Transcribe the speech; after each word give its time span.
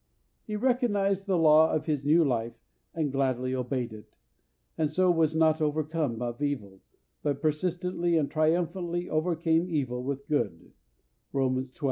He 0.47 0.55
recognised 0.55 1.27
the 1.27 1.37
law 1.37 1.71
of 1.71 1.85
his 1.85 2.03
new 2.03 2.25
life 2.25 2.57
and 2.95 3.11
gladly 3.11 3.53
obeyed 3.53 3.93
it, 3.93 4.15
and 4.75 4.89
so 4.89 5.11
was 5.11 5.35
not 5.35 5.61
overcome 5.61 6.23
of 6.23 6.41
evil, 6.41 6.81
but 7.21 7.39
persistently 7.39 8.17
and 8.17 8.27
triumphantly 8.31 9.11
overcame 9.11 9.69
evil 9.69 10.01
with 10.03 10.27
good 10.27 10.71
(Romans 11.31 11.71
xii. 11.71 11.79